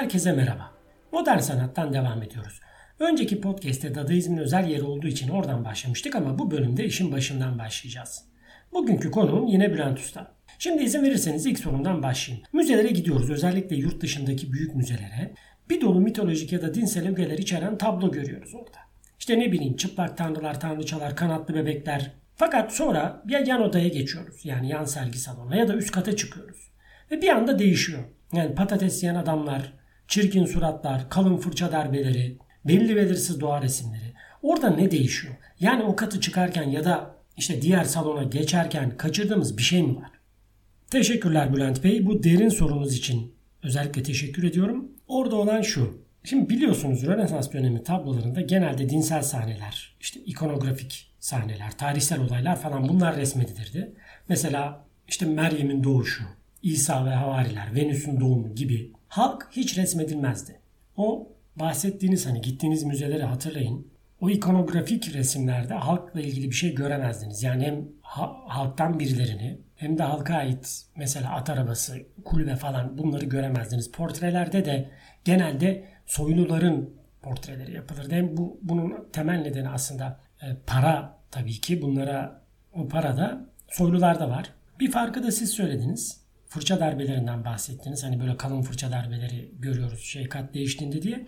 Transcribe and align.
Herkese 0.00 0.32
merhaba. 0.32 0.70
Modern 1.12 1.38
sanattan 1.38 1.92
devam 1.92 2.22
ediyoruz. 2.22 2.60
Önceki 2.98 3.40
podcast'te 3.40 3.94
Dadaizmin 3.94 4.38
özel 4.38 4.68
yeri 4.68 4.82
olduğu 4.82 5.06
için 5.06 5.28
oradan 5.28 5.64
başlamıştık 5.64 6.16
ama 6.16 6.38
bu 6.38 6.50
bölümde 6.50 6.84
işin 6.84 7.12
başından 7.12 7.58
başlayacağız. 7.58 8.24
Bugünkü 8.72 9.10
konuğum 9.10 9.46
yine 9.46 9.72
Bülent 9.72 9.98
Usta. 9.98 10.34
Şimdi 10.58 10.82
izin 10.82 11.02
verirseniz 11.02 11.46
ilk 11.46 11.58
sorumdan 11.58 12.02
başlayayım. 12.02 12.46
Müzelere 12.52 12.88
gidiyoruz 12.88 13.30
özellikle 13.30 13.76
yurt 13.76 14.00
dışındaki 14.00 14.52
büyük 14.52 14.74
müzelere. 14.74 15.34
Bir 15.70 15.80
dolu 15.80 16.00
mitolojik 16.00 16.52
ya 16.52 16.62
da 16.62 16.74
dinsel 16.74 17.08
ögeler 17.08 17.38
içeren 17.38 17.78
tablo 17.78 18.12
görüyoruz 18.12 18.54
orada. 18.54 18.78
İşte 19.18 19.38
ne 19.38 19.52
bileyim 19.52 19.76
çıplak 19.76 20.16
tanrılar, 20.16 20.60
tanrıçalar, 20.60 21.16
kanatlı 21.16 21.54
bebekler. 21.54 22.12
Fakat 22.36 22.72
sonra 22.72 23.22
ya 23.28 23.38
yan 23.46 23.62
odaya 23.62 23.88
geçiyoruz 23.88 24.44
yani 24.44 24.68
yan 24.68 24.84
sergi 24.84 25.18
salonuna 25.18 25.56
ya 25.56 25.68
da 25.68 25.74
üst 25.74 25.90
kata 25.90 26.16
çıkıyoruz. 26.16 26.70
Ve 27.10 27.22
bir 27.22 27.28
anda 27.28 27.58
değişiyor. 27.58 28.04
Yani 28.32 28.54
patates 28.54 29.02
yiyen 29.02 29.14
adamlar, 29.14 29.79
çirkin 30.10 30.44
suratlar, 30.44 31.10
kalın 31.10 31.36
fırça 31.36 31.72
darbeleri, 31.72 32.36
belli 32.64 32.96
belirsiz 32.96 33.40
doğa 33.40 33.62
resimleri. 33.62 34.12
Orada 34.42 34.70
ne 34.70 34.90
değişiyor? 34.90 35.34
Yani 35.60 35.82
o 35.82 35.96
katı 35.96 36.20
çıkarken 36.20 36.70
ya 36.70 36.84
da 36.84 37.14
işte 37.36 37.62
diğer 37.62 37.84
salona 37.84 38.22
geçerken 38.22 38.96
kaçırdığımız 38.96 39.58
bir 39.58 39.62
şey 39.62 39.82
mi 39.82 39.96
var? 39.96 40.10
Teşekkürler 40.90 41.54
Bülent 41.54 41.84
Bey. 41.84 42.06
Bu 42.06 42.22
derin 42.22 42.48
sorunuz 42.48 42.94
için 42.94 43.34
özellikle 43.62 44.02
teşekkür 44.02 44.42
ediyorum. 44.42 44.88
Orada 45.08 45.36
olan 45.36 45.62
şu. 45.62 46.00
Şimdi 46.24 46.48
biliyorsunuz 46.48 47.06
Rönesans 47.06 47.52
dönemi 47.52 47.84
tablolarında 47.84 48.40
genelde 48.40 48.88
dinsel 48.88 49.22
sahneler, 49.22 49.96
işte 50.00 50.20
ikonografik 50.20 51.12
sahneler, 51.20 51.78
tarihsel 51.78 52.20
olaylar 52.20 52.60
falan 52.60 52.88
bunlar 52.88 53.16
resmedilirdi. 53.16 53.92
Mesela 54.28 54.84
işte 55.08 55.26
Meryem'in 55.26 55.84
doğuşu, 55.84 56.24
İsa 56.62 57.06
ve 57.06 57.10
havariler, 57.10 57.74
Venüs'ün 57.74 58.20
doğumu 58.20 58.54
gibi 58.54 58.92
halk 59.10 59.48
hiç 59.50 59.78
resmedilmezdi. 59.78 60.60
O 60.96 61.28
bahsettiğiniz 61.56 62.26
hani 62.26 62.40
gittiğiniz 62.40 62.84
müzeleri 62.84 63.22
hatırlayın. 63.22 63.86
O 64.20 64.30
ikonografik 64.30 65.14
resimlerde 65.14 65.74
halkla 65.74 66.20
ilgili 66.20 66.50
bir 66.50 66.54
şey 66.54 66.74
göremezdiniz. 66.74 67.42
Yani 67.42 67.64
hem 67.66 67.88
ha- 68.02 68.36
halktan 68.46 68.98
birilerini 68.98 69.58
hem 69.76 69.98
de 69.98 70.02
halka 70.02 70.34
ait 70.34 70.82
mesela 70.96 71.30
at 71.34 71.50
arabası, 71.50 71.96
kulübe 72.24 72.56
falan 72.56 72.98
bunları 72.98 73.24
göremezdiniz. 73.24 73.92
Portrelerde 73.92 74.64
de 74.64 74.90
genelde 75.24 75.84
soyluların 76.06 76.94
portreleri 77.22 77.74
yapılırdı. 77.74 78.14
Hem 78.14 78.36
bu 78.36 78.58
bunun 78.62 79.08
temel 79.12 79.38
nedeni 79.40 79.68
aslında 79.68 80.20
e, 80.42 80.46
para 80.66 81.18
tabii 81.30 81.60
ki. 81.60 81.82
Bunlara 81.82 82.42
o 82.74 82.88
para 82.88 83.16
da 83.16 83.46
soylularda 83.68 84.28
var. 84.30 84.52
Bir 84.80 84.90
farkı 84.90 85.22
da 85.22 85.32
siz 85.32 85.50
söylediniz. 85.50 86.19
Fırça 86.50 86.80
darbelerinden 86.80 87.44
bahsettiniz. 87.44 88.04
Hani 88.04 88.20
böyle 88.20 88.36
kalın 88.36 88.62
fırça 88.62 88.90
darbeleri 88.90 89.50
görüyoruz 89.58 90.00
şey 90.00 90.28
kat 90.28 90.54
değiştiğinde 90.54 91.02
diye. 91.02 91.26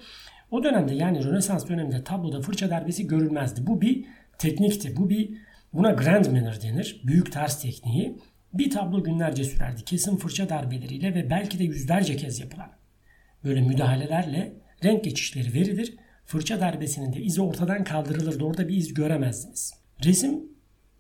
O 0.51 0.65
dönemde 0.65 0.95
yani 0.95 1.25
Rönesans 1.25 1.69
döneminde 1.69 2.05
tabloda 2.05 2.41
fırça 2.41 2.71
darbesi 2.71 3.07
görülmezdi. 3.07 3.67
Bu 3.67 3.81
bir 3.81 4.05
teknikti. 4.39 4.97
Bu 4.97 5.11
bir 5.11 5.31
buna 5.73 5.91
grand 5.91 6.25
manner 6.25 6.63
denir. 6.63 7.03
Büyük 7.05 7.33
ters 7.33 7.63
tekniği. 7.63 8.19
Bir 8.53 8.71
tablo 8.71 9.05
günlerce 9.05 9.45
sürerdi. 9.45 9.85
Kesin 9.85 10.17
fırça 10.17 10.49
darbeleriyle 10.49 11.15
ve 11.15 11.31
belki 11.31 11.59
de 11.59 11.65
yüzlerce 11.65 12.17
kez 12.17 12.41
yapılan 12.41 12.71
böyle 13.45 13.61
müdahalelerle 13.61 14.53
renk 14.85 15.05
geçişleri 15.05 15.55
verilir. 15.55 15.95
Fırça 16.25 16.61
darbesinin 16.61 17.13
de 17.13 17.21
izi 17.21 17.43
ortadan 17.43 17.85
kaldırılırdı. 17.85 18.45
Orada 18.45 18.69
bir 18.69 18.77
iz 18.77 18.95
göremezdiniz. 18.95 19.75
Resim 20.05 20.41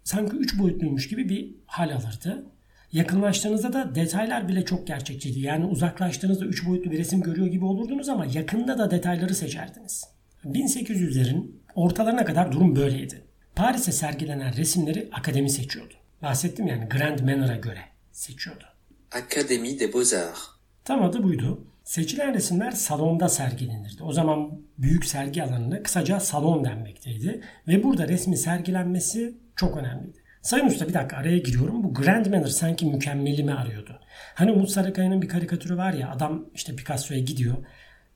sanki 0.04 0.36
üç 0.36 0.58
boyutluymuş 0.58 1.08
gibi 1.08 1.28
bir 1.28 1.54
hal 1.66 1.90
alırdı. 1.90 2.51
Yakınlaştığınızda 2.92 3.72
da 3.72 3.94
detaylar 3.94 4.48
bile 4.48 4.64
çok 4.64 4.86
gerçekçiydi. 4.86 5.40
Yani 5.40 5.64
uzaklaştığınızda 5.64 6.44
üç 6.44 6.66
boyutlu 6.66 6.90
bir 6.90 6.98
resim 6.98 7.20
görüyor 7.20 7.46
gibi 7.46 7.64
olurdunuz 7.64 8.08
ama 8.08 8.26
yakında 8.26 8.78
da 8.78 8.90
detayları 8.90 9.34
seçerdiniz. 9.34 10.04
1800'lerin 10.44 11.50
ortalarına 11.74 12.24
kadar 12.24 12.52
durum 12.52 12.76
böyleydi. 12.76 13.24
Paris'e 13.56 13.92
sergilenen 13.92 14.56
resimleri 14.56 15.08
akademi 15.12 15.50
seçiyordu. 15.50 15.94
Bahsettim 16.22 16.66
yani 16.66 16.88
Grand 16.88 17.18
Manner'a 17.18 17.56
göre 17.56 17.80
seçiyordu. 18.12 18.64
Académie 19.10 19.80
des 19.80 19.92
Beaux-Arts. 19.92 20.38
Tam 20.84 21.02
adı 21.02 21.22
buydu. 21.22 21.66
Seçilen 21.84 22.34
resimler 22.34 22.70
salonda 22.70 23.28
sergilenirdi. 23.28 24.02
O 24.02 24.12
zaman 24.12 24.60
büyük 24.78 25.04
sergi 25.04 25.42
alanına 25.42 25.82
kısaca 25.82 26.20
salon 26.20 26.64
denmekteydi. 26.64 27.40
Ve 27.68 27.82
burada 27.82 28.08
resmi 28.08 28.36
sergilenmesi 28.36 29.34
çok 29.56 29.76
önemliydi. 29.76 30.21
Sayın 30.42 30.66
Usta 30.66 30.88
bir 30.88 30.94
dakika 30.94 31.16
araya 31.16 31.38
giriyorum. 31.38 31.84
Bu 31.84 31.94
Grand 31.94 32.26
Manner 32.26 32.46
sanki 32.46 32.86
mükemmeli 32.86 33.44
mi 33.44 33.52
arıyordu? 33.52 33.98
Hani 34.34 34.52
Umut 34.52 34.70
Sarıkaya'nın 34.70 35.22
bir 35.22 35.28
karikatürü 35.28 35.76
var 35.76 35.92
ya 35.92 36.10
adam 36.10 36.46
işte 36.54 36.76
Picasso'ya 36.76 37.20
gidiyor. 37.20 37.54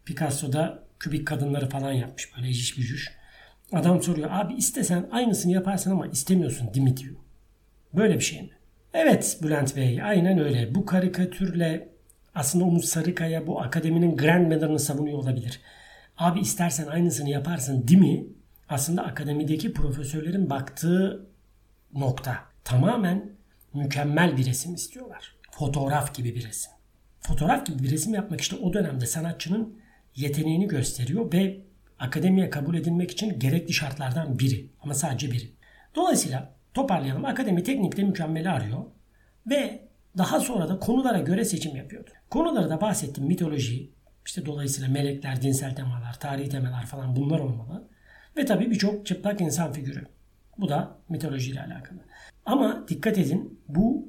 Picasso 0.04 0.52
da 0.52 0.82
kübik 1.00 1.26
kadınları 1.26 1.68
falan 1.68 1.92
yapmış 1.92 2.36
böyle 2.36 2.48
eciş 2.48 2.78
bücüş. 2.78 3.12
Adam 3.72 4.02
soruyor 4.02 4.28
abi 4.32 4.54
istesen 4.54 5.08
aynısını 5.12 5.52
yaparsın 5.52 5.90
ama 5.90 6.06
istemiyorsun 6.06 6.74
değil 6.74 6.84
mi 6.84 6.96
diyor. 6.96 7.14
Böyle 7.94 8.14
bir 8.14 8.24
şey 8.24 8.42
mi? 8.42 8.50
Evet 8.94 9.38
Bülent 9.42 9.76
Bey 9.76 10.02
aynen 10.02 10.38
öyle. 10.38 10.74
Bu 10.74 10.86
karikatürle 10.86 11.88
aslında 12.34 12.64
Umut 12.64 12.84
Sarıkaya 12.84 13.46
bu 13.46 13.60
akademinin 13.62 14.16
Grand 14.16 14.52
Manner'ını 14.52 14.78
savunuyor 14.78 15.18
olabilir. 15.18 15.60
Abi 16.18 16.40
istersen 16.40 16.86
aynısını 16.86 17.30
yaparsın 17.30 17.88
değil 17.88 18.00
mi? 18.00 18.26
Aslında 18.68 19.02
akademideki 19.04 19.72
profesörlerin 19.72 20.50
baktığı 20.50 21.26
nokta. 21.96 22.38
Tamamen 22.64 23.32
mükemmel 23.74 24.36
bir 24.36 24.46
resim 24.46 24.74
istiyorlar. 24.74 25.36
Fotoğraf 25.50 26.14
gibi 26.14 26.34
bir 26.34 26.48
resim. 26.48 26.72
Fotoğraf 27.20 27.66
gibi 27.66 27.82
bir 27.82 27.90
resim 27.90 28.14
yapmak 28.14 28.40
işte 28.40 28.56
o 28.56 28.72
dönemde 28.72 29.06
sanatçının 29.06 29.78
yeteneğini 30.14 30.68
gösteriyor 30.68 31.32
ve 31.32 31.60
akademiye 31.98 32.50
kabul 32.50 32.74
edilmek 32.74 33.10
için 33.10 33.38
gerekli 33.38 33.72
şartlardan 33.72 34.38
biri. 34.38 34.70
Ama 34.82 34.94
sadece 34.94 35.30
biri. 35.32 35.52
Dolayısıyla 35.94 36.54
toparlayalım. 36.74 37.24
Akademi 37.24 37.62
teknikte 37.62 38.02
mükemmeli 38.02 38.50
arıyor 38.50 38.84
ve 39.46 39.88
daha 40.18 40.40
sonra 40.40 40.68
da 40.68 40.78
konulara 40.78 41.18
göre 41.18 41.44
seçim 41.44 41.76
yapıyordu. 41.76 42.10
Konuları 42.30 42.70
da 42.70 42.80
bahsettim. 42.80 43.24
Mitoloji, 43.24 43.90
işte 44.26 44.46
dolayısıyla 44.46 44.90
melekler, 44.90 45.42
dinsel 45.42 45.74
temalar, 45.74 46.20
tarihi 46.20 46.48
temalar 46.48 46.86
falan 46.86 47.16
bunlar 47.16 47.38
olmalı. 47.38 47.88
Ve 48.36 48.44
tabii 48.44 48.70
birçok 48.70 49.06
çıplak 49.06 49.40
insan 49.40 49.72
figürü. 49.72 50.06
Bu 50.58 50.68
da 50.68 50.98
mitolojiyle 51.08 51.60
alakalı. 51.60 51.98
Ama 52.46 52.84
dikkat 52.88 53.18
edin 53.18 53.60
bu 53.68 54.08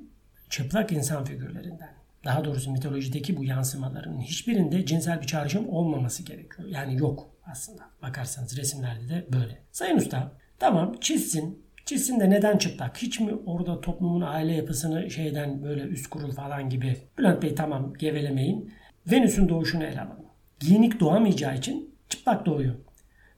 çıplak 0.50 0.92
insan 0.92 1.24
figürlerinden 1.24 1.98
daha 2.26 2.46
doğrusu 2.46 2.72
mitolojideki 2.72 3.38
bu 3.38 3.44
yansımaların 3.44 4.20
hiçbirinde 4.20 4.86
cinsel 4.86 5.22
bir 5.22 5.28
çağrışım 5.28 5.70
olmaması 5.70 6.24
gerekiyor. 6.24 6.68
Yani 6.70 6.98
yok 6.98 7.30
aslında. 7.46 7.84
Bakarsanız 8.02 8.58
resimlerde 8.58 9.10
de 9.10 9.26
böyle. 9.34 9.62
Sayın 9.72 9.98
Usta 9.98 10.32
tamam 10.60 10.96
çizsin. 11.02 11.68
Çizsin 11.86 12.20
de 12.20 12.30
neden 12.30 12.58
çıplak? 12.58 12.98
Hiç 12.98 13.20
mi 13.20 13.34
orada 13.46 13.82
toplumun 13.82 14.22
aile 14.22 14.54
yapısını 14.54 15.12
şeyden 15.12 15.64
böyle 15.64 15.82
üst 15.82 16.08
kurul 16.08 16.32
falan 16.32 16.70
gibi. 16.70 16.98
Bülent 17.18 17.44
Bey 17.44 17.56
tamam 17.56 17.94
gevelemeyin. 17.94 18.74
Venüs'ün 19.12 19.50
doğuşunu 19.50 19.84
ele 19.84 20.02
alalım. 20.02 20.26
Giyinik 20.60 21.00
doğamayacağı 21.00 21.56
için 21.58 21.96
çıplak 22.10 22.46
doğuyor. 22.46 22.76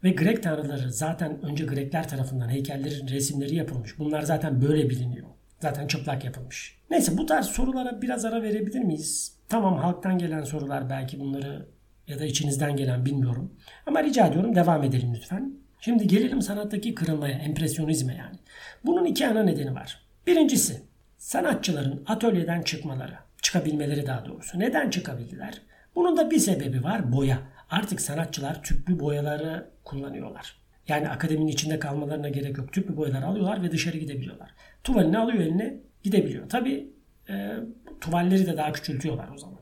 Ve 0.04 0.12
Grek 0.12 0.44
tanrıları 0.44 0.92
zaten 0.92 1.42
önce 1.42 1.66
Grekler 1.66 2.10
tarafından 2.10 2.50
heykellerin 2.50 3.08
resimleri 3.08 3.56
yapılmış. 3.56 4.00
Bunlar 4.00 4.22
zaten 4.22 4.62
böyle 4.62 4.90
biliniyor. 4.90 5.28
Zaten 5.60 5.88
çıplak 5.88 6.26
yapılmış. 6.26 6.80
Neyse 6.90 7.18
bu 7.18 7.26
tarz 7.26 7.46
sorulara 7.46 8.02
biraz 8.02 8.26
ara 8.26 8.42
verebilir 8.42 8.80
miyiz? 8.80 9.34
Tamam 9.50 9.78
halktan 9.78 10.18
gelen 10.18 10.44
sorular 10.44 10.90
belki 10.90 11.20
bunları 11.20 11.66
ya 12.08 12.20
da 12.20 12.26
içinizden 12.26 12.76
gelen 12.76 13.06
bilmiyorum. 13.06 13.54
Ama 13.86 14.04
rica 14.04 14.28
ediyorum 14.28 14.56
devam 14.56 14.84
edelim 14.84 15.14
lütfen. 15.16 15.54
Şimdi 15.80 16.08
gelelim 16.08 16.42
sanattaki 16.42 16.96
kırılmaya, 16.96 17.38
empresyonizme 17.38 18.16
yani. 18.16 18.36
Bunun 18.86 19.06
iki 19.06 19.28
ana 19.28 19.44
nedeni 19.44 19.76
var. 19.76 20.02
Birincisi 20.28 20.82
sanatçıların 21.18 22.04
atölyeden 22.08 22.62
çıkmaları, 22.62 23.18
çıkabilmeleri 23.42 24.08
daha 24.08 24.26
doğrusu. 24.26 24.60
Neden 24.60 24.90
çıkabildiler? 24.90 25.62
Bunun 25.96 26.18
da 26.18 26.32
bir 26.32 26.40
sebebi 26.40 26.84
var 26.84 27.12
boya. 27.12 27.40
Artık 27.70 28.02
sanatçılar 28.02 28.64
tüplü 28.64 29.00
boyaları 29.00 29.70
kullanıyorlar. 29.84 30.60
Yani 30.88 31.10
akademinin 31.10 31.48
içinde 31.48 31.80
kalmalarına 31.80 32.30
gerek 32.30 32.58
yok. 32.58 32.74
Tüplü 32.74 32.98
boyaları 32.98 33.26
alıyorlar 33.26 33.64
ve 33.64 33.72
dışarı 33.72 33.98
gidebiliyorlar. 33.98 34.50
Tuvalini 34.84 35.18
alıyor 35.18 35.40
eline 35.40 35.78
gidebiliyor. 36.04 36.50
Tabi 36.50 36.90
e, 37.30 37.54
tuvalleri 38.02 38.46
de 38.46 38.58
daha 38.58 38.72
küçültüyorlar 38.72 39.30
o 39.36 39.38
zaman. 39.38 39.60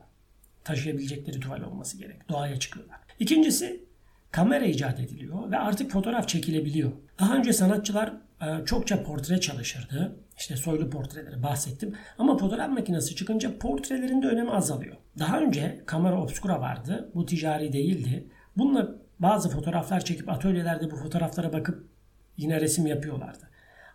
Taşıyabilecekleri 0.64 1.40
tuval 1.40 1.62
olması 1.62 1.98
gerek. 1.98 2.28
Doğaya 2.28 2.56
çıkıyorlar. 2.58 2.98
İkincisi 3.18 3.84
kamera 4.30 4.64
icat 4.64 5.00
ediliyor 5.00 5.50
ve 5.50 5.58
artık 5.58 5.90
fotoğraf 5.90 6.28
çekilebiliyor. 6.28 6.92
Daha 7.18 7.36
önce 7.36 7.52
sanatçılar 7.52 8.12
e, 8.42 8.64
çokça 8.64 9.02
portre 9.02 9.40
çalışırdı. 9.40 10.16
İşte 10.38 10.56
soylu 10.56 10.90
portreleri 10.90 11.42
bahsettim. 11.42 11.94
Ama 12.18 12.38
fotoğraf 12.38 12.70
makinesi 12.70 13.16
çıkınca 13.16 13.58
portrelerin 13.58 14.22
de 14.22 14.26
önemi 14.26 14.50
azalıyor. 14.50 14.96
Daha 15.18 15.40
önce 15.40 15.82
kamera 15.86 16.22
obscura 16.22 16.60
vardı. 16.60 17.10
Bu 17.14 17.26
ticari 17.26 17.72
değildi. 17.72 18.28
Bununla 18.56 18.88
bazı 19.18 19.50
fotoğraflar 19.50 20.04
çekip 20.04 20.28
atölyelerde 20.28 20.90
bu 20.90 20.96
fotoğraflara 20.96 21.52
bakıp 21.52 21.88
yine 22.36 22.60
resim 22.60 22.86
yapıyorlardı. 22.86 23.48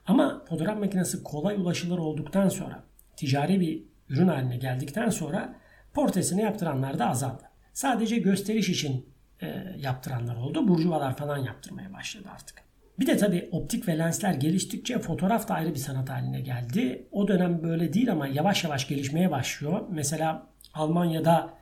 Ama 0.07 0.45
fotoğraf 0.49 0.79
makinesi 0.79 1.23
kolay 1.23 1.55
ulaşılır 1.55 1.97
olduktan 1.97 2.49
sonra, 2.49 2.83
ticari 3.15 3.59
bir 3.59 3.83
ürün 4.09 4.27
haline 4.27 4.57
geldikten 4.57 5.09
sonra 5.09 5.55
portresini 5.93 6.41
yaptıranlar 6.41 6.99
da 6.99 7.09
azaldı. 7.09 7.43
sadece 7.73 8.17
gösteriş 8.17 8.69
için 8.69 9.09
e, 9.41 9.75
yaptıranlar 9.77 10.35
oldu. 10.35 10.67
Burjuvalar 10.67 11.17
falan 11.17 11.37
yaptırmaya 11.37 11.93
başladı 11.93 12.29
artık. 12.33 12.72
Bir 12.99 13.07
de 13.07 13.17
tabii 13.17 13.49
optik 13.51 13.87
ve 13.87 13.97
lensler 13.97 14.33
geliştikçe 14.33 14.99
fotoğraf 14.99 15.47
da 15.47 15.53
ayrı 15.53 15.69
bir 15.69 15.79
sanat 15.79 16.09
haline 16.09 16.41
geldi. 16.41 17.07
O 17.11 17.27
dönem 17.27 17.63
böyle 17.63 17.93
değil 17.93 18.11
ama 18.11 18.27
yavaş 18.27 18.63
yavaş 18.63 18.87
gelişmeye 18.87 19.31
başlıyor. 19.31 19.81
Mesela 19.89 20.47
Almanya'da 20.73 21.53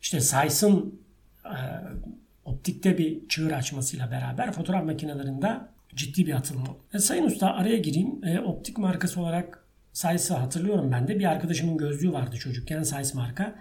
işte 0.00 0.20
Zeiss'ın 0.20 1.00
e, 1.44 1.56
optikte 2.44 2.98
bir 2.98 3.28
çığır 3.28 3.50
açmasıyla 3.50 4.10
beraber 4.10 4.52
fotoğraf 4.52 4.84
makinelerinde 4.84 5.58
ciddi 5.94 6.26
bir 6.26 6.34
atılım 6.34 6.62
oldu. 6.62 6.78
E, 6.94 6.98
Sayın 6.98 7.24
Usta 7.24 7.54
araya 7.54 7.76
gireyim. 7.78 8.24
E, 8.24 8.40
optik 8.40 8.78
markası 8.78 9.20
olarak 9.20 9.66
Zeiss'ı 9.92 10.34
hatırlıyorum 10.34 10.92
ben 10.92 11.08
de. 11.08 11.18
Bir 11.18 11.24
arkadaşımın 11.24 11.76
gözlüğü 11.76 12.12
vardı 12.12 12.36
çocukken 12.36 12.82
Zeiss 12.82 13.14
marka. 13.14 13.54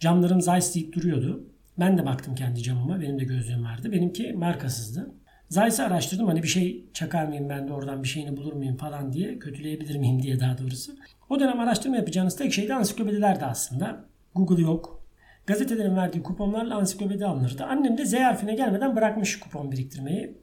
Camlarım 0.00 0.40
Zeiss 0.40 0.74
deyip 0.74 0.92
duruyordu. 0.92 1.44
Ben 1.78 1.98
de 1.98 2.06
baktım 2.06 2.34
kendi 2.34 2.62
camıma. 2.62 3.00
Benim 3.00 3.18
de 3.18 3.24
gözlüğüm 3.24 3.64
vardı. 3.64 3.92
Benimki 3.92 4.32
markasızdı. 4.32 5.10
Zeiss'i 5.48 5.82
araştırdım. 5.82 6.26
Hani 6.26 6.42
bir 6.42 6.48
şey 6.48 6.84
çakar 6.94 7.26
mıyım 7.26 7.48
ben 7.48 7.68
de 7.68 7.72
oradan 7.72 8.02
bir 8.02 8.08
şeyini 8.08 8.36
bulur 8.36 8.52
muyum 8.52 8.76
falan 8.76 9.12
diye. 9.12 9.38
Kötüleyebilir 9.38 9.96
miyim 9.98 10.22
diye 10.22 10.40
daha 10.40 10.58
doğrusu. 10.58 10.92
O 11.30 11.40
dönem 11.40 11.60
araştırma 11.60 11.96
yapacağınız 11.96 12.36
tek 12.36 12.52
şey 12.52 12.68
de 12.68 12.74
ansiklopedilerdi 12.74 13.44
aslında. 13.44 14.04
Google 14.34 14.62
yok. 14.62 15.02
Gazetelerin 15.46 15.96
verdiği 15.96 16.22
kuponlarla 16.22 16.76
ansiklopedi 16.76 17.26
alınırdı. 17.26 17.64
Annem 17.64 17.98
de 17.98 18.06
Z 18.06 18.14
harfine 18.14 18.54
gelmeden 18.54 18.96
bırakmış 18.96 19.40
kupon 19.40 19.72
biriktirmeyi. 19.72 20.38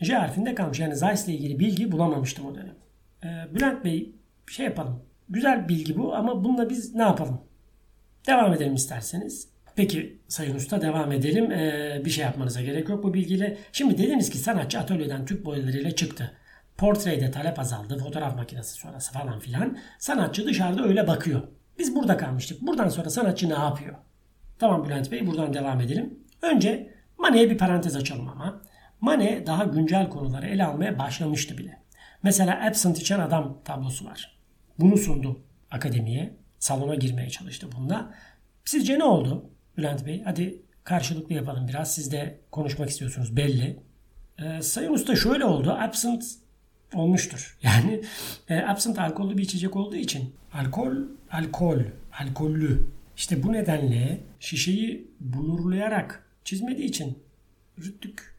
J 0.00 0.14
harfinde 0.14 0.54
kalmış. 0.54 0.80
Yani 0.80 0.96
Zeiss 0.96 1.28
ile 1.28 1.36
ilgili 1.36 1.58
bilgi 1.58 1.92
bulamamıştım 1.92 2.46
o 2.46 2.54
dönem. 2.54 2.74
Ee, 3.24 3.54
Bülent 3.54 3.84
Bey 3.84 4.12
şey 4.46 4.66
yapalım. 4.66 5.02
Güzel 5.28 5.68
bilgi 5.68 5.98
bu 5.98 6.14
ama 6.14 6.44
bununla 6.44 6.70
biz 6.70 6.94
ne 6.94 7.02
yapalım? 7.02 7.40
Devam 8.26 8.52
edelim 8.52 8.74
isterseniz. 8.74 9.48
Peki 9.78 10.18
Sayın 10.28 10.54
Usta 10.54 10.82
devam 10.82 11.12
edelim. 11.12 11.52
Ee, 11.52 12.02
bir 12.04 12.10
şey 12.10 12.24
yapmanıza 12.24 12.60
gerek 12.60 12.88
yok 12.88 13.04
bu 13.04 13.14
bilgiyle. 13.14 13.58
Şimdi 13.72 13.98
dediniz 13.98 14.30
ki 14.30 14.38
sanatçı 14.38 14.78
atölyeden 14.78 15.26
tüp 15.26 15.44
boyalarıyla 15.44 15.90
çıktı. 15.90 16.32
Portreyde 16.76 17.30
talep 17.30 17.58
azaldı. 17.58 17.98
Fotoğraf 17.98 18.36
makinesi 18.36 18.72
sonrası 18.72 19.12
falan 19.12 19.40
filan. 19.40 19.78
Sanatçı 19.98 20.46
dışarıda 20.46 20.84
öyle 20.84 21.06
bakıyor. 21.06 21.42
Biz 21.78 21.96
burada 21.96 22.16
kalmıştık. 22.16 22.62
Buradan 22.62 22.88
sonra 22.88 23.10
sanatçı 23.10 23.48
ne 23.48 23.54
yapıyor? 23.54 23.94
Tamam 24.58 24.84
Bülent 24.84 25.12
Bey 25.12 25.26
buradan 25.26 25.54
devam 25.54 25.80
edelim. 25.80 26.18
Önce 26.42 26.94
Manet'e 27.18 27.50
bir 27.50 27.58
parantez 27.58 27.96
açalım 27.96 28.28
ama. 28.28 28.62
Manet 29.00 29.46
daha 29.46 29.64
güncel 29.64 30.08
konuları 30.08 30.46
ele 30.46 30.64
almaya 30.64 30.98
başlamıştı 30.98 31.58
bile. 31.58 31.82
Mesela 32.22 32.66
Absent 32.66 32.98
içen 32.98 33.20
adam 33.20 33.58
tablosu 33.64 34.04
var. 34.04 34.38
Bunu 34.78 34.96
sundu 34.96 35.40
akademiye. 35.70 36.36
Salona 36.58 36.94
girmeye 36.94 37.30
çalıştı 37.30 37.68
bunda. 37.76 38.14
Sizce 38.64 38.98
ne 38.98 39.04
oldu 39.04 39.50
Bülent 39.78 40.06
Bey? 40.06 40.22
Hadi 40.24 40.62
karşılıklı 40.84 41.34
yapalım 41.34 41.68
biraz. 41.68 41.94
Siz 41.94 42.12
de 42.12 42.38
konuşmak 42.50 42.90
istiyorsunuz 42.90 43.36
belli. 43.36 43.76
Ee, 44.38 44.62
Sayın 44.62 44.92
Usta 44.92 45.16
şöyle 45.16 45.44
oldu. 45.44 45.70
Absent 45.70 46.24
olmuştur. 46.94 47.58
Yani 47.62 48.02
e, 48.48 48.56
absent 48.56 48.98
alkollü 48.98 49.38
bir 49.38 49.42
içecek 49.42 49.76
olduğu 49.76 49.96
için 49.96 50.34
alkol, 50.52 50.92
alkol, 51.32 51.78
alkollü. 52.20 52.86
İşte 53.16 53.42
bu 53.42 53.52
nedenle 53.52 54.20
şişeyi 54.40 55.10
blurlayarak 55.20 56.26
çizmediği 56.44 56.88
için 56.88 57.18
rüttük, 57.78 58.34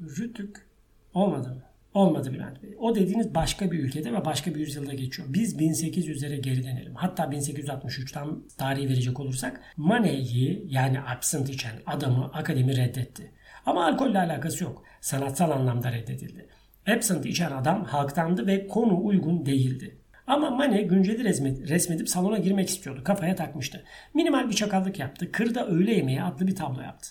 rüttük 0.00 0.66
olmadı 1.14 1.48
mı? 1.48 1.62
Olmadı 1.94 2.32
Bülent 2.32 2.62
Bey. 2.62 2.74
O 2.78 2.94
dediğiniz 2.94 3.34
başka 3.34 3.70
bir 3.70 3.78
ülkede 3.78 4.12
ve 4.12 4.24
başka 4.24 4.54
bir 4.54 4.60
yüzyılda 4.60 4.94
geçiyor. 4.94 5.28
Biz 5.30 5.56
1800'lere 5.56 6.36
geri 6.36 6.64
dönelim. 6.64 6.94
Hatta 6.94 7.22
1863'ten 7.22 8.28
tarihi 8.58 8.88
verecek 8.88 9.20
olursak 9.20 9.60
Manet'i 9.76 10.64
yani 10.68 11.00
absent 11.00 11.48
içen 11.48 11.74
adamı 11.86 12.24
akademi 12.24 12.76
reddetti. 12.76 13.32
Ama 13.66 13.86
alkolle 13.86 14.18
alakası 14.18 14.64
yok. 14.64 14.84
Sanatsal 15.00 15.50
anlamda 15.50 15.92
reddedildi. 15.92 16.48
Absent 16.86 17.26
içen 17.26 17.50
adam 17.50 17.84
halktandı 17.84 18.46
ve 18.46 18.66
konu 18.66 19.04
uygun 19.04 19.46
değildi. 19.46 19.98
Ama 20.26 20.50
Manet 20.50 20.90
günceli 20.90 21.24
resmedip 21.68 22.08
salona 22.08 22.38
girmek 22.38 22.68
istiyordu. 22.68 23.04
Kafaya 23.04 23.36
takmıştı. 23.36 23.84
Minimal 24.14 24.48
bir 24.48 24.54
çakallık 24.54 24.98
yaptı. 24.98 25.32
Kırda 25.32 25.66
Öğle 25.66 25.94
Yemeği 25.94 26.22
adlı 26.22 26.46
bir 26.46 26.56
tablo 26.56 26.80
yaptı. 26.80 27.08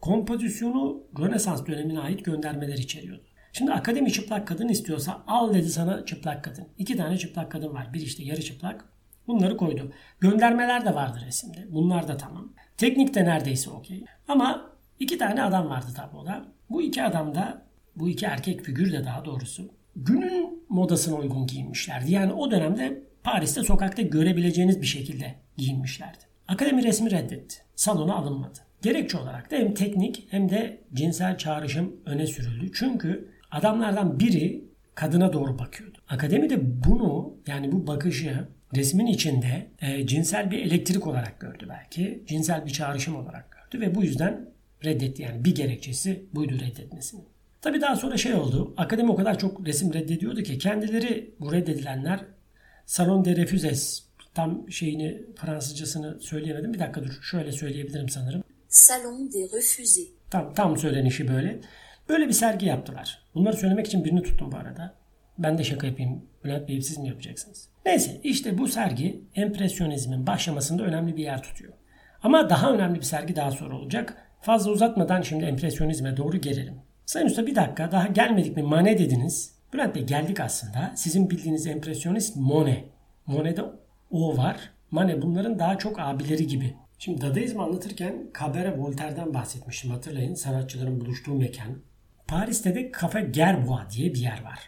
Kompozisyonu 0.00 1.02
Rönesans 1.18 1.66
dönemine 1.66 2.00
ait 2.00 2.24
göndermeler 2.24 2.78
içeriyordu. 2.78 3.33
Şimdi 3.56 3.72
akademi 3.72 4.12
çıplak 4.12 4.48
kadın 4.48 4.68
istiyorsa 4.68 5.22
al 5.26 5.54
dedi 5.54 5.70
sana 5.70 6.04
çıplak 6.04 6.44
kadın. 6.44 6.68
İki 6.78 6.96
tane 6.96 7.18
çıplak 7.18 7.52
kadın 7.52 7.74
var. 7.74 7.92
Bir 7.92 8.00
işte 8.00 8.22
yarı 8.22 8.42
çıplak. 8.42 8.84
Bunları 9.26 9.56
koydu. 9.56 9.92
Göndermeler 10.20 10.84
de 10.84 10.94
vardı 10.94 11.18
resimde. 11.26 11.66
Bunlar 11.70 12.08
da 12.08 12.16
tamam. 12.16 12.52
Teknik 12.76 13.14
de 13.14 13.24
neredeyse 13.24 13.70
okey. 13.70 14.04
Ama 14.28 14.70
iki 15.00 15.18
tane 15.18 15.42
adam 15.42 15.68
vardı 15.68 15.86
tabloda. 15.96 16.44
Bu 16.70 16.82
iki 16.82 17.02
adam 17.02 17.34
da 17.34 17.62
bu 17.96 18.08
iki 18.08 18.26
erkek 18.26 18.64
figür 18.64 18.92
de 18.92 19.04
daha 19.04 19.24
doğrusu 19.24 19.70
günün 19.96 20.64
modasına 20.68 21.16
uygun 21.16 21.46
giyinmişlerdi. 21.46 22.12
Yani 22.12 22.32
o 22.32 22.50
dönemde 22.50 23.02
Paris'te 23.24 23.62
sokakta 23.62 24.02
görebileceğiniz 24.02 24.80
bir 24.80 24.86
şekilde 24.86 25.34
giyinmişlerdi. 25.56 26.24
Akademi 26.48 26.84
resmi 26.84 27.10
reddetti. 27.10 27.56
Salona 27.76 28.14
alınmadı. 28.14 28.58
Gerekçe 28.82 29.18
olarak 29.18 29.50
da 29.50 29.56
hem 29.56 29.74
teknik 29.74 30.26
hem 30.30 30.48
de 30.48 30.80
cinsel 30.94 31.38
çağrışım 31.38 31.96
öne 32.06 32.26
sürüldü. 32.26 32.70
Çünkü 32.74 33.33
adamlardan 33.54 34.20
biri 34.20 34.64
kadına 34.94 35.32
doğru 35.32 35.58
bakıyordu. 35.58 35.98
Akademi 36.08 36.50
de 36.50 36.84
bunu 36.84 37.34
yani 37.46 37.72
bu 37.72 37.86
bakışı 37.86 38.48
resmin 38.76 39.06
içinde 39.06 39.66
e, 39.80 40.06
cinsel 40.06 40.50
bir 40.50 40.58
elektrik 40.58 41.06
olarak 41.06 41.40
gördü 41.40 41.66
belki. 41.68 42.24
Cinsel 42.26 42.66
bir 42.66 42.70
çağrışım 42.70 43.16
olarak 43.16 43.50
gördü 43.50 43.86
ve 43.86 43.94
bu 43.94 44.04
yüzden 44.04 44.48
reddetti. 44.84 45.22
Yani 45.22 45.44
bir 45.44 45.54
gerekçesi 45.54 46.24
buydu 46.34 46.54
reddetmesinin. 46.54 47.24
Tabi 47.62 47.80
daha 47.80 47.96
sonra 47.96 48.16
şey 48.16 48.34
oldu. 48.34 48.74
Akademi 48.76 49.10
o 49.10 49.16
kadar 49.16 49.38
çok 49.38 49.66
resim 49.66 49.94
reddediyordu 49.94 50.42
ki 50.42 50.58
kendileri 50.58 51.34
bu 51.40 51.52
reddedilenler 51.52 52.20
Salon 52.86 53.24
de 53.24 53.36
Refuses 53.36 54.02
tam 54.34 54.70
şeyini 54.70 55.22
Fransızcasını 55.36 56.20
söyleyemedim. 56.20 56.74
Bir 56.74 56.78
dakika 56.78 57.04
dur 57.04 57.18
şöyle 57.22 57.52
söyleyebilirim 57.52 58.08
sanırım. 58.08 58.44
Salon 58.68 59.32
des 59.32 59.52
Refusés. 59.52 60.06
Tam, 60.30 60.54
tam 60.54 60.76
söylenişi 60.76 61.28
böyle. 61.28 61.60
Böyle 62.08 62.28
bir 62.28 62.32
sergi 62.32 62.66
yaptılar. 62.66 63.22
Bunları 63.34 63.56
söylemek 63.56 63.86
için 63.86 64.04
birini 64.04 64.22
tuttum 64.22 64.52
bu 64.52 64.56
arada. 64.56 64.94
Ben 65.38 65.58
de 65.58 65.64
şaka 65.64 65.86
yapayım. 65.86 66.22
Bülent 66.44 66.68
Bey 66.68 66.82
siz 66.82 66.98
mi 66.98 67.08
yapacaksınız? 67.08 67.68
Neyse 67.86 68.20
işte 68.22 68.58
bu 68.58 68.68
sergi 68.68 69.24
empresyonizmin 69.34 70.26
başlamasında 70.26 70.82
önemli 70.82 71.16
bir 71.16 71.22
yer 71.22 71.42
tutuyor. 71.42 71.72
Ama 72.22 72.50
daha 72.50 72.72
önemli 72.72 72.98
bir 72.98 73.04
sergi 73.04 73.36
daha 73.36 73.50
sonra 73.50 73.76
olacak. 73.76 74.16
Fazla 74.40 74.70
uzatmadan 74.70 75.22
şimdi 75.22 75.44
empresyonizme 75.44 76.16
doğru 76.16 76.36
gelelim. 76.36 76.74
Sayın 77.06 77.26
Usta 77.26 77.46
bir 77.46 77.54
dakika 77.54 77.92
daha 77.92 78.06
gelmedik 78.06 78.56
mi 78.56 78.62
Mane 78.62 78.98
dediniz. 78.98 79.54
Bülent 79.72 79.94
Bey 79.94 80.04
geldik 80.04 80.40
aslında. 80.40 80.92
Sizin 80.96 81.30
bildiğiniz 81.30 81.66
empresyonist 81.66 82.36
Monet. 82.36 82.84
Monet'de 83.26 83.62
O 84.10 84.36
var. 84.36 84.56
Mane 84.90 85.22
bunların 85.22 85.58
daha 85.58 85.78
çok 85.78 86.00
abileri 86.00 86.46
gibi. 86.46 86.74
Şimdi 86.98 87.20
Dadaizmi 87.20 87.62
anlatırken 87.62 88.30
Cabaret 88.40 88.78
Voltaire'den 88.78 89.34
bahsetmiştim 89.34 89.90
hatırlayın. 89.90 90.34
Sanatçıların 90.34 91.00
buluştuğu 91.00 91.34
mekan. 91.34 91.78
Paris'te 92.26 92.74
de 92.74 92.92
Cafe 93.00 93.20
Gerbois 93.20 93.96
diye 93.96 94.14
bir 94.14 94.18
yer 94.18 94.42
var. 94.42 94.58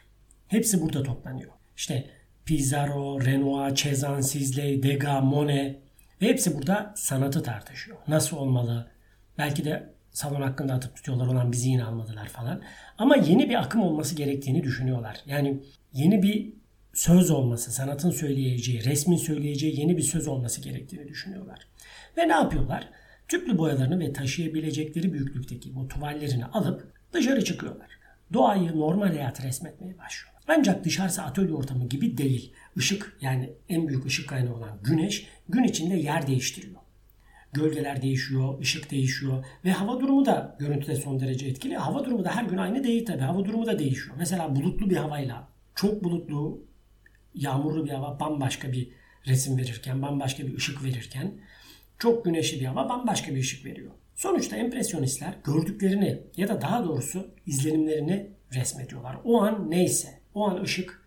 Hepsi 0.48 0.82
burada 0.82 1.02
toplanıyor. 1.02 1.52
İşte 1.76 2.10
Pizarro, 2.44 3.20
Renoir, 3.25 3.75
Cezanne, 3.75 4.22
Sisley, 4.22 4.82
Degas, 4.82 5.25
Monet 5.25 5.78
ve 6.22 6.26
hepsi 6.26 6.58
burada 6.58 6.92
sanatı 6.96 7.42
tartışıyor. 7.42 7.96
Nasıl 8.08 8.36
olmalı? 8.36 8.90
Belki 9.38 9.64
de 9.64 9.94
salon 10.10 10.42
hakkında 10.42 10.75
atıp 10.75 10.96
tutuyorlar 10.96 11.26
olan 11.26 11.52
bizi 11.52 11.68
yine 11.68 11.84
almadılar 11.84 12.28
falan. 12.28 12.62
Ama 12.98 13.16
yeni 13.16 13.48
bir 13.50 13.54
akım 13.54 13.80
olması 13.80 14.14
gerektiğini 14.14 14.62
düşünüyorlar. 14.62 15.20
Yani 15.26 15.62
yeni 15.92 16.22
bir 16.22 16.52
söz 16.94 17.30
olması, 17.30 17.72
sanatın 17.72 18.10
söyleyeceği, 18.10 18.84
resmin 18.84 19.16
söyleyeceği 19.16 19.80
yeni 19.80 19.96
bir 19.96 20.02
söz 20.02 20.28
olması 20.28 20.60
gerektiğini 20.60 21.08
düşünüyorlar. 21.08 21.58
Ve 22.18 22.28
ne 22.28 22.32
yapıyorlar? 22.32 22.88
Tüplü 23.28 23.58
boyalarını 23.58 24.00
ve 24.00 24.12
taşıyabilecekleri 24.12 25.12
büyüklükteki 25.12 25.75
bu 25.75 25.88
tuvallerini 25.88 26.44
alıp 26.44 26.95
dışarı 27.12 27.44
çıkıyorlar. 27.44 27.90
Doğayı 28.32 28.76
normal 28.76 29.08
hayat 29.08 29.44
resmetmeye 29.44 29.98
başlıyorlar. 29.98 30.42
Ancak 30.48 30.84
dışarısı 30.84 31.22
atölye 31.22 31.54
ortamı 31.54 31.88
gibi 31.88 32.18
değil. 32.18 32.52
Işık 32.76 33.16
yani 33.20 33.52
en 33.68 33.88
büyük 33.88 34.06
ışık 34.06 34.28
kaynağı 34.28 34.54
olan 34.54 34.78
güneş 34.82 35.28
gün 35.48 35.62
içinde 35.62 35.96
yer 35.96 36.26
değiştiriyor. 36.26 36.80
Gölgeler 37.52 38.02
değişiyor, 38.02 38.60
ışık 38.60 38.90
değişiyor 38.90 39.44
ve 39.64 39.72
hava 39.72 40.00
durumu 40.00 40.26
da 40.26 40.56
görüntüde 40.58 40.96
son 40.96 41.20
derece 41.20 41.46
etkili. 41.46 41.76
Hava 41.76 42.04
durumu 42.04 42.25
da 42.25 42.36
her 42.36 42.44
gün 42.44 42.56
aynı 42.56 42.84
değil 42.84 43.06
tabi. 43.06 43.20
Hava 43.20 43.44
durumu 43.44 43.66
da 43.66 43.78
değişiyor. 43.78 44.16
Mesela 44.18 44.56
bulutlu 44.56 44.90
bir 44.90 44.96
havayla 44.96 45.48
çok 45.75 46.04
bulutlu, 46.04 46.64
yağmurlu 47.34 47.84
bir 47.84 47.90
hava 47.90 48.20
bambaşka 48.20 48.72
bir 48.72 48.88
resim 49.26 49.58
verirken, 49.58 50.02
bambaşka 50.02 50.46
bir 50.46 50.56
ışık 50.56 50.84
verirken 50.84 51.34
çok 51.98 52.25
güneşli 52.25 52.60
bir 52.60 52.64
hava 52.64 52.88
bambaşka 52.88 53.34
bir 53.34 53.40
ışık 53.40 53.64
veriyor. 53.64 53.92
Sonuçta 54.16 54.56
empresyonistler 54.56 55.35
gördüklerini 55.44 56.20
ya 56.37 56.49
da 56.49 56.61
daha 56.61 56.85
doğrusu 56.85 57.30
izlenimlerini 57.46 58.30
resmediyorlar. 58.54 59.18
O 59.25 59.42
an 59.42 59.70
neyse, 59.70 60.20
o 60.35 60.49
an 60.49 60.62
ışık 60.62 61.02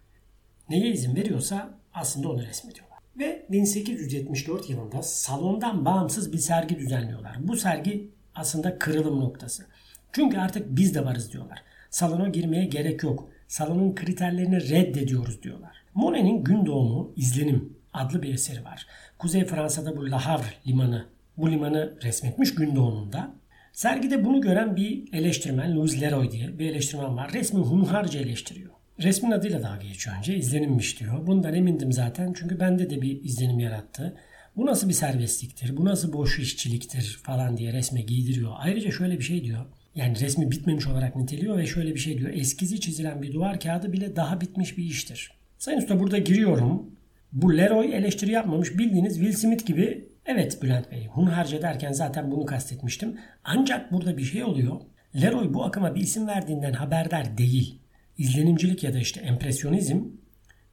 neye 0.70 0.92
izin 0.92 1.16
veriyorsa 1.16 1.78
aslında 1.94 2.30
onu 2.30 2.42
resmediyorlar. 2.42 3.00
Ve 3.18 3.46
1874 3.50 4.70
yılında 4.70 5.02
salondan 5.02 5.86
bağımsız 5.86 6.34
bir 6.34 6.38
sergi 6.38 6.80
düzenliyorlar. 6.80 7.36
Bu 7.40 7.56
sergi 7.56 8.12
aslında 8.36 8.80
kırılım 8.80 9.20
noktası. 9.20 9.66
Çünkü 10.12 10.38
artık 10.38 10.68
biz 10.70 10.96
de 10.96 11.06
varız 11.06 11.34
diyorlar. 11.34 11.64
Salona 11.90 12.30
girmeye 12.30 12.66
gerek 12.66 13.04
yok. 13.04 13.30
Salonun 13.48 13.96
kriterlerini 13.96 14.70
reddediyoruz 14.70 15.44
diyorlar. 15.44 15.78
Monet'in 15.94 16.44
Gün 16.44 16.66
Doğumu 16.66 17.14
İzlenim 17.16 17.78
adlı 17.94 18.22
bir 18.22 18.34
eseri 18.34 18.66
var. 18.66 18.88
Kuzey 19.18 19.46
Fransa'da 19.46 19.98
bu 19.98 20.12
La 20.12 20.26
Havre 20.26 20.54
limanı, 20.68 21.06
bu 21.42 21.52
limanı 21.52 21.94
resmetmiş 22.04 22.56
gün 22.56 22.76
doğumunda. 22.76 23.36
Sergide 23.74 24.26
bunu 24.26 24.42
gören 24.42 24.76
bir 24.76 25.14
eleştirmen, 25.14 25.76
Louis 25.76 26.02
Leroy 26.02 26.32
diye 26.32 26.60
bir 26.60 26.70
eleştirmen 26.70 27.18
var. 27.18 27.34
Resmi 27.34 27.60
hunharca 27.60 28.20
eleştiriyor. 28.20 28.72
Resmin 29.00 29.32
adıyla 29.32 29.64
dalga 29.64 29.88
geçiyor 29.88 30.16
önce. 30.18 30.36
izlenimmiş 30.36 31.00
diyor. 31.00 31.28
Bundan 31.28 31.54
emindim 31.54 31.92
zaten 31.92 32.34
çünkü 32.34 32.60
bende 32.60 32.90
de 32.90 33.02
bir 33.02 33.24
izlenim 33.24 33.60
yarattı. 33.60 34.18
Bu 34.58 34.66
nasıl 34.66 34.90
bir 34.90 34.94
serbestliktir, 34.94 35.78
bu 35.78 35.86
nasıl 35.86 36.14
boş 36.14 36.40
işçiliktir 36.40 37.20
falan 37.24 37.58
diye 37.58 37.74
resme 37.74 38.02
giydiriyor. 38.02 38.52
Ayrıca 38.58 38.92
şöyle 38.92 39.20
bir 39.20 39.24
şey 39.24 39.44
diyor. 39.44 39.66
Yani 39.96 40.20
resmi 40.20 40.52
bitmemiş 40.52 40.88
olarak 40.88 41.16
niteliyor 41.16 41.58
ve 41.58 41.66
şöyle 41.66 41.96
bir 41.96 42.00
şey 42.00 42.18
diyor. 42.18 42.34
Eskizi 42.34 42.80
çizilen 42.80 43.22
bir 43.22 43.34
duvar 43.34 43.60
kağıdı 43.60 43.94
bile 43.94 44.16
daha 44.16 44.42
bitmiş 44.42 44.78
bir 44.78 44.84
iştir. 44.84 45.32
Sayın 45.58 45.80
Usta 45.80 46.00
burada 46.00 46.18
giriyorum. 46.18 46.92
Bu 47.32 47.58
Leroy 47.58 47.96
eleştiri 47.96 48.32
yapmamış. 48.32 48.78
Bildiğiniz 48.78 49.16
Will 49.16 49.34
Smith 49.34 49.66
gibi 49.66 50.09
evet 50.30 50.62
Bülent 50.62 50.92
Bey 50.92 51.08
hunharca 51.08 51.62
derken 51.62 51.92
zaten 51.92 52.32
bunu 52.32 52.46
kastetmiştim. 52.46 53.20
Ancak 53.44 53.92
burada 53.92 54.18
bir 54.18 54.24
şey 54.24 54.44
oluyor. 54.44 54.82
Leroy 55.22 55.54
bu 55.54 55.64
akıma 55.64 55.96
bir 55.96 56.02
isim 56.02 56.28
verdiğinden 56.28 56.74
haberdar 56.74 57.38
değil. 57.38 57.82
İzlenimcilik 58.18 58.84
ya 58.84 58.94
da 58.94 59.00
işte 59.00 59.22
empresyonizm 59.22 60.04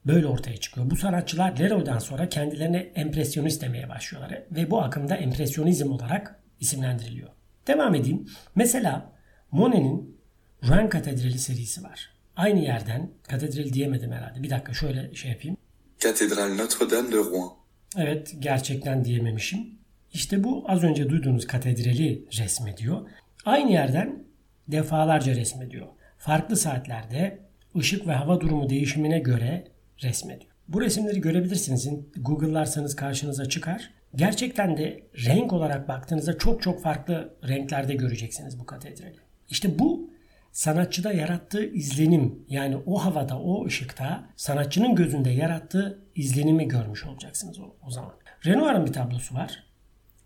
böyle 0.05 0.27
ortaya 0.27 0.57
çıkıyor. 0.57 0.89
Bu 0.89 0.95
sanatçılar 0.95 1.59
Leroy'dan 1.59 1.99
sonra 1.99 2.29
kendilerine 2.29 2.77
empresyonist 2.77 3.61
demeye 3.61 3.89
başlıyorlar 3.89 4.43
ve 4.51 4.71
bu 4.71 4.81
akımda 4.81 5.15
empresyonizm 5.15 5.91
olarak 5.91 6.39
isimlendiriliyor. 6.59 7.29
Devam 7.67 7.95
edeyim. 7.95 8.25
Mesela 8.55 9.11
Monet'in 9.51 10.17
Rouen 10.67 10.89
Katedrali 10.89 11.39
serisi 11.39 11.83
var. 11.83 12.13
Aynı 12.35 12.59
yerden 12.59 13.11
katedral 13.27 13.73
diyemedim 13.73 14.11
herhalde. 14.11 14.43
Bir 14.43 14.49
dakika 14.49 14.73
şöyle 14.73 15.13
şey 15.13 15.31
yapayım. 15.31 15.57
Cathédrale 15.99 16.57
Notre-Dame 16.57 17.11
de 17.11 17.17
Rouen. 17.17 17.66
Evet 17.97 18.35
gerçekten 18.39 19.05
diyememişim. 19.05 19.59
İşte 20.13 20.43
bu 20.43 20.63
az 20.67 20.83
önce 20.83 21.09
duyduğunuz 21.09 21.47
katedrali 21.47 22.25
resmediyor. 22.39 23.09
Aynı 23.45 23.71
yerden 23.71 24.23
defalarca 24.67 25.35
resmediyor. 25.35 25.87
Farklı 26.17 26.57
saatlerde 26.57 27.39
ışık 27.77 28.07
ve 28.07 28.13
hava 28.13 28.41
durumu 28.41 28.69
değişimine 28.69 29.19
göre 29.19 29.67
resmediyor. 30.03 30.51
Bu 30.67 30.81
resimleri 30.81 31.21
görebilirsiniz. 31.21 31.89
Google'larsanız 32.15 32.95
karşınıza 32.95 33.45
çıkar. 33.45 33.89
Gerçekten 34.15 34.77
de 34.77 35.03
renk 35.25 35.53
olarak 35.53 35.87
baktığınızda 35.87 36.37
çok 36.37 36.61
çok 36.61 36.81
farklı 36.81 37.33
renklerde 37.47 37.95
göreceksiniz 37.95 38.59
bu 38.59 38.65
katedrali. 38.65 39.15
İşte 39.49 39.79
bu 39.79 40.06
sanatçıda 40.57 41.13
yarattığı 41.13 41.65
izlenim 41.65 42.45
yani 42.49 42.77
o 42.85 43.05
havada 43.05 43.39
o 43.39 43.65
ışıkta 43.65 44.23
sanatçının 44.35 44.95
gözünde 44.95 45.29
yarattığı 45.29 45.99
izlenimi 46.15 46.67
görmüş 46.67 47.05
olacaksınız 47.05 47.59
o, 47.59 47.75
o 47.87 47.91
zaman. 47.91 48.11
Renoir'ın 48.45 48.85
bir 48.85 48.93
tablosu 48.93 49.35
var. 49.35 49.63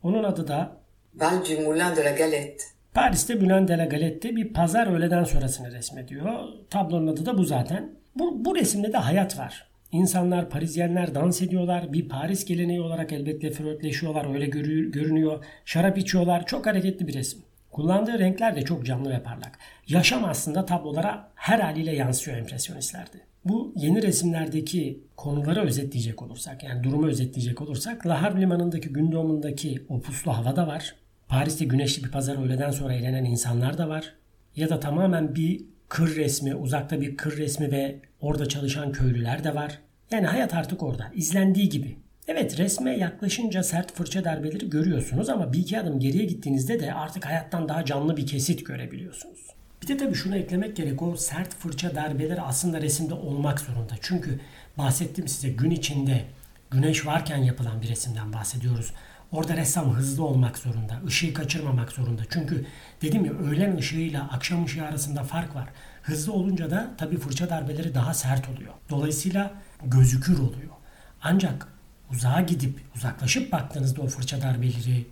Onun 0.04 0.24
adı 0.24 0.48
da 0.48 0.78
Bal 1.14 1.46
du 1.46 1.62
Moulin 1.62 1.96
de 1.96 2.04
la 2.04 2.12
Galette. 2.12 2.64
Paris'te 2.94 3.42
Bülent 3.42 3.70
de 3.70 3.78
la 3.78 3.86
Galette'de 3.86 4.36
bir 4.36 4.54
pazar 4.54 4.88
öğleden 4.88 5.24
sonrasını 5.24 5.72
resmediyor. 5.72 6.44
Tablonun 6.70 7.08
adı 7.08 7.26
da 7.26 7.38
bu 7.38 7.44
zaten. 7.44 7.90
Bu, 8.16 8.46
bu 8.46 8.56
resimde 8.56 8.94
de 8.94 8.98
hayat 8.98 9.38
var. 9.38 9.68
İnsanlar, 9.92 10.50
Parizyenler 10.50 11.16
dans 11.16 11.42
ediyorlar. 11.42 11.94
Bir 11.94 12.10
Paris 12.10 12.46
geleneği 12.46 12.82
olarak 12.82 13.12
elbette 13.12 13.52
flörtleşiyorlar. 13.52 14.34
Öyle 14.34 14.46
görünüyor. 14.46 15.46
Şarap 15.66 15.98
içiyorlar. 15.98 16.46
Çok 16.46 16.66
hareketli 16.66 17.08
bir 17.08 17.14
resim. 17.14 17.44
Kullandığı 17.72 18.20
renkler 18.20 18.56
de 18.56 18.62
çok 18.62 18.86
canlı 18.86 19.10
ve 19.10 19.24
parlak. 19.24 19.60
Yaşam 19.88 20.26
aslında 20.26 20.66
tablolara 20.66 21.32
her 21.36 21.60
haliyle 21.60 21.96
yansıyor 21.96 22.38
impresyonistlerde. 22.38 23.18
Bu 23.46 23.74
yeni 23.76 24.02
resimlerdeki 24.02 25.04
konuları 25.16 25.62
özetleyecek 25.62 26.22
olursak, 26.22 26.64
yani 26.64 26.84
durumu 26.84 27.08
özetleyecek 27.08 27.62
olursak, 27.62 28.08
La 28.08 28.22
Havre 28.22 28.42
Limanı'ndaki 28.42 28.90
gün 28.90 29.12
doğumundaki 29.12 29.86
o 29.90 30.02
puslu 30.02 30.38
hava 30.38 30.56
da 30.56 30.68
var. 30.68 30.96
Paris'te 31.28 31.66
güneşli 31.66 32.04
bir 32.04 32.12
pazar 32.12 32.46
öğleden 32.46 32.72
sonra 32.72 32.94
eğlenen 32.94 33.26
insanlar 33.26 33.78
da 33.78 33.90
var. 33.90 34.14
Ya 34.56 34.70
da 34.70 34.80
tamamen 34.80 35.36
bir 35.36 35.66
kır 35.90 36.16
resmi, 36.16 36.56
uzakta 36.56 37.02
bir 37.02 37.18
kır 37.18 37.38
resmi 37.38 37.72
ve 37.72 38.00
orada 38.22 38.46
çalışan 38.46 38.92
köylüler 38.92 39.44
de 39.44 39.56
var. 39.56 39.80
Yani 40.12 40.28
hayat 40.28 40.54
artık 40.54 40.84
orada, 40.84 41.12
izlendiği 41.16 41.70
gibi. 41.70 41.98
Evet 42.28 42.58
resme 42.60 42.98
yaklaşınca 42.98 43.64
sert 43.64 43.96
fırça 43.96 44.24
darbeleri 44.24 44.70
görüyorsunuz 44.70 45.30
ama 45.30 45.54
bir 45.54 45.60
iki 45.60 45.80
adım 45.80 46.00
geriye 46.00 46.26
gittiğinizde 46.26 46.80
de 46.80 46.94
artık 46.94 47.26
hayattan 47.26 47.70
daha 47.70 47.86
canlı 47.86 48.18
bir 48.18 48.28
kesit 48.28 48.66
görebiliyorsunuz. 48.66 49.40
Bir 49.82 49.88
de 49.88 49.98
tabii 49.98 50.16
şunu 50.16 50.36
eklemek 50.36 50.76
gerek 50.76 51.02
o 51.02 51.16
sert 51.16 51.56
fırça 51.56 51.96
darbeleri 51.96 52.42
aslında 52.42 52.82
resimde 52.82 53.14
olmak 53.14 53.60
zorunda. 53.60 53.94
Çünkü 54.02 54.40
bahsettim 54.78 55.28
size 55.28 55.50
gün 55.50 55.72
içinde 55.72 56.24
güneş 56.72 57.06
varken 57.06 57.38
yapılan 57.38 57.82
bir 57.82 57.90
resimden 57.90 58.34
bahsediyoruz. 58.34 58.94
Orada 59.32 59.58
ressam 59.58 59.94
hızlı 59.94 60.24
olmak 60.24 60.58
zorunda, 60.58 61.02
ışığı 61.08 61.34
kaçırmamak 61.34 61.92
zorunda. 61.92 62.22
Çünkü 62.30 62.66
dedim 63.02 63.26
ya 63.26 63.34
öğlen 63.34 63.78
ışığıyla 63.78 64.30
akşam 64.32 64.66
ışığı 64.66 64.86
arasında 64.86 65.24
fark 65.24 65.56
var. 65.56 65.70
Hızlı 66.02 66.34
olunca 66.34 66.72
da 66.72 66.92
tabii 66.98 67.18
fırça 67.18 67.50
darbeleri 67.50 67.96
daha 67.96 68.14
sert 68.14 68.50
oluyor. 68.50 68.74
Dolayısıyla 68.90 69.54
gözükür 69.86 70.40
oluyor. 70.40 70.72
Ancak 71.24 71.68
uzağa 72.14 72.42
gidip 72.42 72.80
uzaklaşıp 72.96 73.52
baktığınızda 73.52 74.02
o 74.02 74.08
fırça 74.08 74.42
darbeleri 74.42 75.06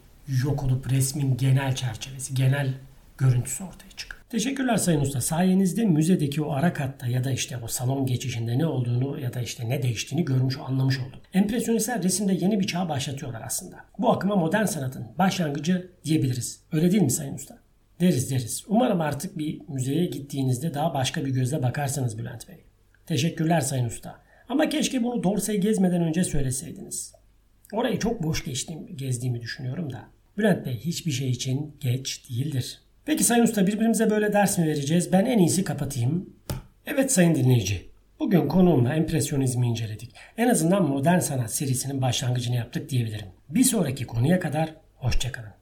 yok 0.44 0.64
olup 0.64 0.92
resmin 0.92 1.38
genel 1.38 1.76
çerçevesi, 1.76 2.34
genel 2.34 2.74
görüntüsü 3.18 3.64
ortaya 3.64 3.92
çıkıyor. 3.98 4.20
Teşekkürler 4.30 4.78
Sayın 4.78 5.02
Usta. 5.02 5.22
Sayenizde 5.22 5.86
müzedeki 5.86 6.42
o 6.42 6.52
ara 6.52 6.74
katta 6.74 7.08
ya 7.08 7.24
da 7.24 7.32
işte 7.32 7.58
o 7.58 7.68
salon 7.68 8.06
geçişinde 8.06 8.58
ne 8.58 8.66
olduğunu 8.66 9.20
ya 9.20 9.34
da 9.34 9.42
işte 9.42 9.70
ne 9.70 9.84
değiştiğini 9.84 10.26
görmüş, 10.26 10.58
anlamış 10.58 11.00
olduk. 11.00 11.22
Empresyonistler 11.34 12.04
resimde 12.04 12.34
yeni 12.34 12.60
bir 12.60 12.68
çağ 12.68 12.90
başlatıyorlar 12.90 13.42
aslında. 13.46 13.76
Bu 14.00 14.12
akıma 14.12 14.36
modern 14.36 14.66
sanatın 14.66 15.08
başlangıcı 15.18 15.92
diyebiliriz. 16.04 16.60
Öyle 16.72 16.92
değil 16.92 17.04
mi 17.04 17.12
Sayın 17.12 17.34
Usta? 17.34 17.58
Deriz 18.00 18.32
deriz. 18.32 18.64
Umarım 18.68 19.02
artık 19.02 19.38
bir 19.38 19.62
müzeye 19.68 20.06
gittiğinizde 20.06 20.74
daha 20.74 20.94
başka 20.94 21.26
bir 21.26 21.30
gözle 21.30 21.64
bakarsınız 21.64 22.18
Bülent 22.18 22.50
Bey. 22.50 22.58
Teşekkürler 23.06 23.62
Sayın 23.62 23.86
Usta. 23.86 24.29
Ama 24.50 24.70
keşke 24.70 25.04
bunu 25.04 25.24
Dorsey 25.24 25.58
gezmeden 25.58 26.02
önce 26.02 26.24
söyleseydiniz. 26.24 27.14
Orayı 27.74 28.00
çok 28.00 28.24
boş 28.24 28.46
geçtiğim, 28.46 28.98
gezdiğimi 28.98 29.42
düşünüyorum 29.42 29.94
da. 29.94 30.08
Bülent 30.38 30.66
Bey 30.66 30.78
hiçbir 30.78 31.12
şey 31.12 31.30
için 31.30 31.76
geç 31.80 32.30
değildir. 32.30 32.80
Peki 33.06 33.24
Sayın 33.24 33.44
Usta 33.44 33.68
birbirimize 33.68 34.10
böyle 34.10 34.34
ders 34.34 34.58
mi 34.58 34.68
vereceğiz? 34.68 35.12
Ben 35.12 35.26
en 35.26 35.38
iyisi 35.38 35.64
kapatayım. 35.64 36.30
Evet 36.86 37.12
Sayın 37.12 37.36
dinleyici. 37.36 37.90
Bugün 38.20 38.48
konuğumla 38.48 38.96
empresyonizmi 38.96 39.68
inceledik. 39.68 40.12
En 40.38 40.50
azından 40.50 40.90
modern 40.90 41.20
sanat 41.20 41.54
serisinin 41.54 42.02
başlangıcını 42.02 42.56
yaptık 42.56 42.90
diyebilirim. 42.90 43.28
Bir 43.50 43.64
sonraki 43.64 44.06
konuya 44.06 44.40
kadar 44.40 44.74
hoşçakalın. 44.96 45.59